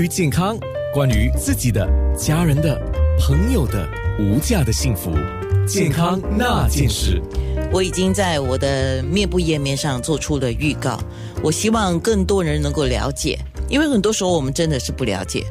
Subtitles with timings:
[0.00, 0.56] 于健康，
[0.94, 1.84] 关于自己的、
[2.16, 2.80] 家人的、
[3.18, 3.84] 朋友的
[4.20, 5.10] 无价的幸福，
[5.66, 7.20] 健康那件事。
[7.72, 11.00] 我已经在我的面部页面上做出了预告，
[11.42, 15.44] 我希望更多人能够了解，因为很多时候我们真的是不了解，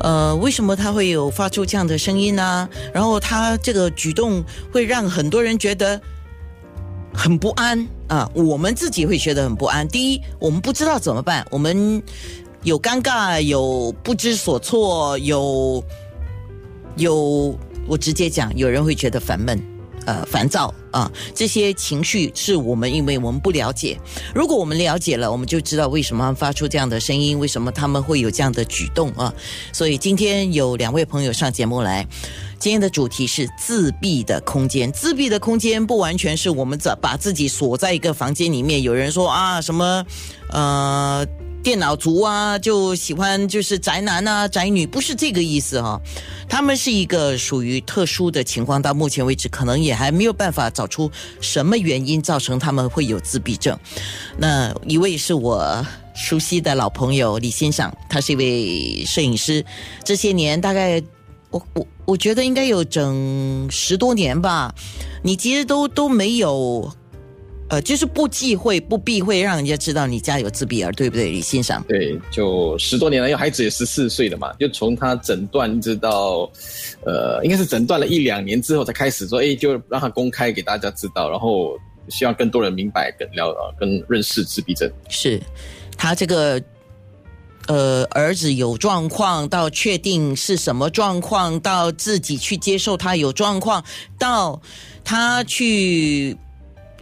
[0.00, 2.68] 呃，为什么他会有发出这样的声音呢？
[2.92, 5.98] 然后他这个举动会让很多人觉得
[7.14, 9.88] 很不安啊，我们自己会觉得很不安。
[9.88, 12.02] 第一，我们不知道怎么办，我们。
[12.64, 15.84] 有尴尬，有不知所措，有
[16.96, 19.62] 有，我直接讲，有人会觉得烦闷，
[20.06, 24.00] 呃，烦躁啊，这些情绪是我们因为我们不了解。
[24.34, 29.32] 如果我们了解了，我们就知道为什么发出这样的声音，为什么他们会有这样的举动啊。
[29.70, 32.06] 所以今天有两位朋友上节目来，
[32.58, 34.90] 今天的主题是自闭的空间。
[34.90, 38.80] 自闭的空间不完全是我们在把自己锁在一个房间里面。
[38.80, 40.02] 有人说啊，什么
[40.48, 41.26] 呃。
[41.64, 45.98] 电脑族啊，就喜欢就是宅男啊、宅女，不是这个意思哈。
[46.46, 53.76] 他们是一个属于特殊的情况，到目前为止可能也还没有办法找出什么原因造成他们会有自闭症。
[54.36, 59.64] 那一位是我熟悉的老朋友李先生，他是一位摄影师，
[60.04, 61.02] 这些年大概
[61.48, 64.74] 我我我觉得应该有整十多年吧，
[65.22, 66.92] 你其实都都没有。
[67.74, 71.82] 呃，就是不忌讳、不避讳，让人家知道你家有自闭儿，对不对，李欣赏？
[71.88, 76.48] 对，就十多年了，因为孩子也十四岁了嘛，就从他诊断直到，
[77.04, 81.76] 呃，应该是诊断了一两年之后才开始说，哎，就让他公开给大家知道，然后
[82.08, 84.88] 希望更多人明白、跟了、跟认识自闭症。
[85.08, 85.42] 是，
[85.96, 86.62] 他这个，
[87.66, 93.84] 呃，儿子有状况，到确定是什么状况，到自己去接受他有状况，
[94.16, 94.62] 到
[95.02, 96.36] 他去。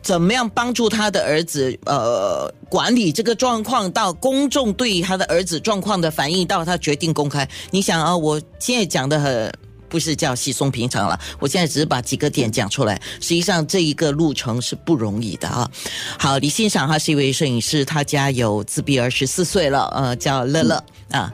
[0.02, 1.78] 怎么样帮助他的儿子？
[1.86, 7.48] 呃，管理这个状况，到公众对他的儿子状况的反应，到他决定公开。
[7.70, 9.52] 你想啊，我现在讲的很
[9.92, 12.98] 不是叫稀松平常了，我现在只是把几个点讲出来。
[13.20, 15.70] 实际上这一个路程是不容易的啊。
[16.18, 21.30] 好，李欣赏他是一位摄影师，他家有自闭儿，十四岁了，呃，叫乐乐啊，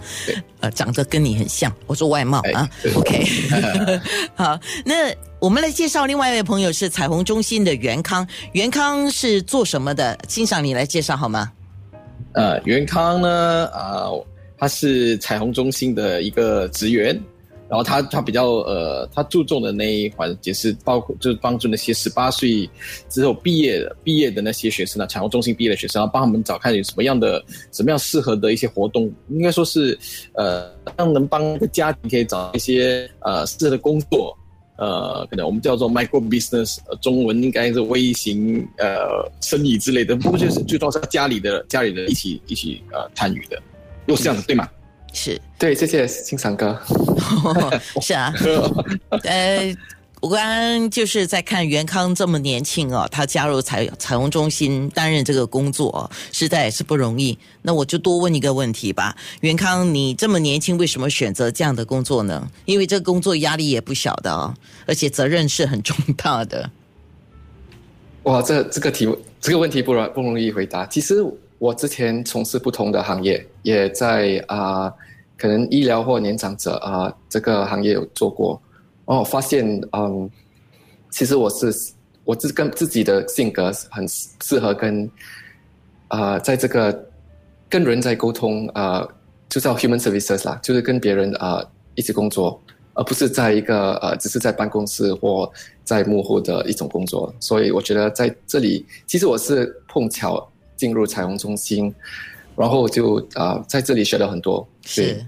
[0.58, 1.72] 呃，长得跟你很像。
[1.86, 3.24] 我说外貌啊，OK，
[4.34, 5.14] 好，那。
[5.40, 10.18] 我们来介绍另外一位朋友是彩虹中心的袁康，袁康是做什么的？
[10.26, 11.52] 欣赏你来介绍好吗？
[12.32, 14.10] 呃，袁康呢，啊，
[14.58, 17.16] 他是彩虹中心的一个职员，
[17.68, 22.68] 然后他他比较呃，他注重的那一环节是包括就是帮助那些十八岁
[23.08, 29.98] 之后毕业的毕业的那些学生呢，产后中心毕业的学生，然后帮他们找看有什么样的什么样适合的一些活动，应该说是
[30.32, 34.34] 呃，让能帮一个家庭可以找一些呃适合的工作。
[34.80, 43.60] 呃，可能我们叫做 micro business，中文应该是微型呃生意之类的，不过就是最重要是家里的家里的一起一起呃参与的，
[44.06, 44.68] 又是这样子对吗？
[45.18, 46.78] 是，对，谢谢欣赏哥，
[48.00, 48.32] 是啊，
[49.24, 49.76] 呃。
[50.20, 57.38] 我刚刚就是在看袁康这么年轻哦，他加入彩彩虹中心担任这个工作，实在也是不容易。
[57.62, 62.50] 那我就多问一个问题吧，袁康，你这么年轻，为什么选择这样的工作呢？
[62.64, 64.52] 因为这个工作压力也不小的哦，
[64.86, 66.68] 而且责任是很重大的。
[68.24, 69.08] 哇，这这个题
[69.40, 70.84] 这个问题不容不容易回答。
[70.86, 71.22] 其实
[71.58, 74.92] 我之前从事不同的行业，也在啊，
[75.36, 78.60] 可能医疗或年长者啊这个行业有做过。
[79.06, 80.30] 哦，发现嗯，
[81.10, 81.72] 其实我是
[82.24, 85.10] 我自跟自己的性格很适合跟
[86.08, 87.06] 啊，在这个
[87.68, 89.08] 跟人在沟通啊，
[89.48, 91.64] 就叫 human services 啦，就是跟别人啊
[91.94, 92.60] 一起工作，
[92.92, 95.50] 而不是在一个呃只是在办公室或
[95.84, 97.34] 在幕后的一种工作。
[97.40, 100.46] 所以我觉得在这里，其实我是碰巧
[100.78, 101.94] 进入彩虹中心，
[102.56, 104.66] 然后就啊在这里学了很多。
[104.86, 105.22] 是，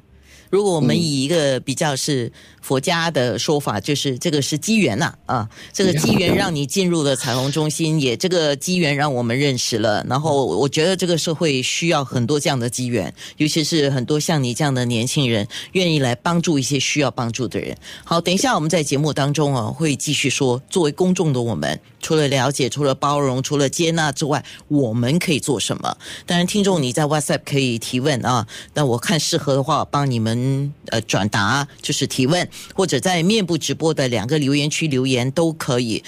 [0.50, 2.30] 如果我们以一个比较是。
[2.60, 10.04] 佛家的说法就是这个是机缘呐啊，这个机缘让你进入了彩虹中心，也这个机缘让我们认识了。
[10.06, 17.74] 然后我觉得这个社会需要很多这样的机缘，尤其是很多像你这样的年轻人，愿意来帮助一些需要帮助的人。
[18.04, 25.96] 好，等一下我们在节目当中啊，会继续说，作为公众的我们，除了了解、除了包容、除了接纳之外，我们可以做什么？
[26.26, 32.48] 当然，听众你在 WhatsApp 可以提问啊，那我看适合的话，帮你们呃转达，就是提问。
[32.74, 36.02] 或者在面部直播的两个留言区留言都可以。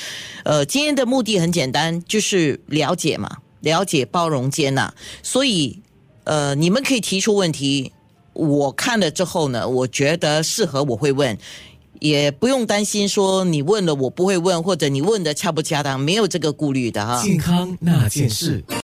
[0.45, 4.93] 呃，今天的目的很简单，就是了解嘛，了解、包容、接纳。
[5.23, 5.79] 所以，
[6.25, 7.93] 呃，你们可以提出问题，
[8.33, 11.37] 我看了之后呢，我觉得适合我会问，
[12.01, 17.23] 也不用担心说你问了我不会问，或者你问的恰不恰当，没有这个顾虑的哈。
[17.23, 18.65] 健康那件事。